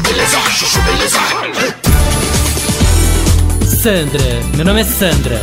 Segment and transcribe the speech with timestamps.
[0.00, 0.38] Beleza,
[0.84, 1.18] beleza.
[3.82, 4.22] Sandra,
[4.56, 5.40] meu nome é Sandra.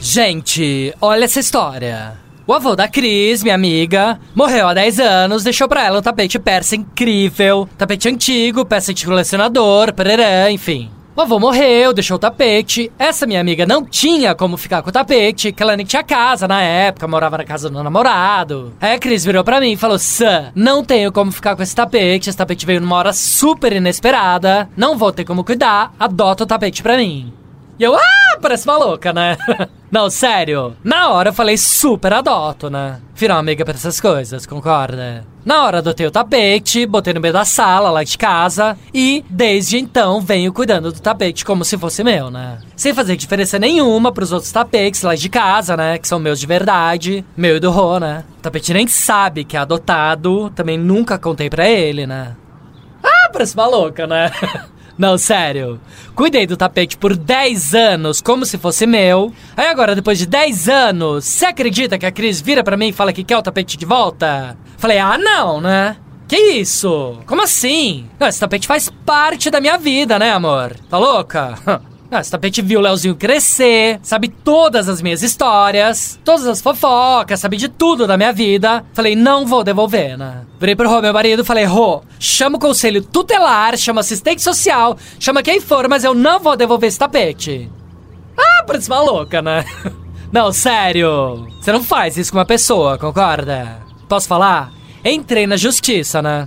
[0.00, 2.16] Gente, olha essa história.
[2.46, 6.38] O avô da Cris, minha amiga, morreu há 10 anos, deixou pra ela um tapete
[6.38, 10.90] persa incrível, tapete antigo, peça de colecionador, pererã, enfim.
[11.18, 12.92] O avô morreu, deixou o tapete.
[12.96, 16.46] Essa minha amiga não tinha como ficar com o tapete, que ela nem tinha casa
[16.46, 18.72] na época, morava na casa do namorado.
[18.80, 21.74] Aí a Cris virou pra mim e falou: Sam, não tenho como ficar com esse
[21.74, 22.28] tapete.
[22.28, 24.70] Esse tapete veio numa hora super inesperada.
[24.76, 25.92] Não vou ter como cuidar.
[25.98, 27.32] Adota o tapete pra mim.
[27.80, 29.36] E eu, ah, parece uma louca, né?
[29.90, 30.76] Não, sério.
[30.84, 33.00] Na hora eu falei super adoto, né?
[33.14, 35.24] Virar amiga pra essas coisas, concorda?
[35.44, 39.78] Na hora adotei o tapete, botei no meio da sala lá de casa e desde
[39.78, 42.58] então venho cuidando do tapete como se fosse meu, né?
[42.76, 45.96] Sem fazer diferença nenhuma pros outros tapetes lá de casa, né?
[45.96, 48.24] Que são meus de verdade, meu e do Rô, né?
[48.38, 52.36] O tapete nem sabe que é adotado, também nunca contei pra ele, né?
[53.02, 54.30] Ah, parece uma louca, né?
[54.98, 55.80] Não, sério.
[56.14, 59.32] Cuidei do tapete por 10 anos como se fosse meu.
[59.56, 62.92] Aí agora, depois de 10 anos, você acredita que a Cris vira pra mim e
[62.92, 64.58] fala que quer o tapete de volta?
[64.76, 65.96] Falei, ah, não, né?
[66.26, 67.18] Que isso?
[67.26, 68.06] Como assim?
[68.18, 70.76] Não, esse tapete faz parte da minha vida, né, amor?
[70.90, 71.58] Tá louca?
[72.10, 77.38] Ah, esse tapete viu o Leozinho crescer, sabe todas as minhas histórias, todas as fofocas,
[77.38, 78.82] sabe de tudo da minha vida.
[78.94, 80.46] Falei, não vou devolver, né?
[80.58, 85.42] Virei pro Rô, meu marido, falei, Rô, chama o conselho tutelar, chama assistente social, chama
[85.42, 87.70] quem for, mas eu não vou devolver esse tapete.
[88.38, 89.64] Ah, parece uma louca, né?
[90.30, 91.48] Não, sério.
[91.58, 93.78] Você não faz isso com uma pessoa, concorda?
[94.06, 94.70] Posso falar?
[95.02, 96.46] Entrei na justiça, né?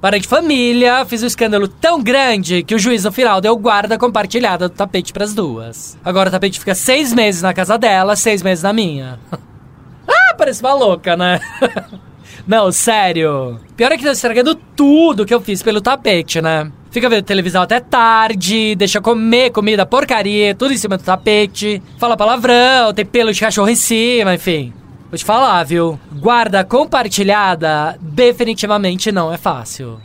[0.00, 3.98] Para de família, fiz um escândalo tão grande que o juiz no final deu guarda
[3.98, 5.98] compartilhada do tapete pras duas.
[6.02, 9.20] Agora o tapete fica seis meses na casa dela, seis meses na minha.
[10.08, 11.38] ah, parece uma louca, né?
[12.48, 13.60] Não, sério.
[13.76, 16.72] Pior é que tá estragando tudo que eu fiz pelo tapete, né?
[16.90, 22.16] Fica vendo televisão até tarde, deixa comer comida porcaria, tudo em cima do tapete, fala
[22.16, 24.72] palavrão, tem pelo de cachorro em cima, enfim.
[25.10, 25.98] Vou te falar, viu?
[26.12, 30.00] Guarda compartilhada definitivamente não é fácil.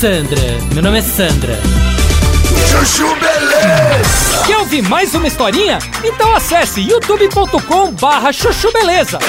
[0.00, 0.40] Sandra,
[0.74, 1.56] meu nome é Sandra.
[2.68, 4.46] Chuchu beleza.
[4.46, 5.78] Quer ouvir mais uma historinha?
[6.02, 9.20] Então acesse youtube.com barra chuchu beleza.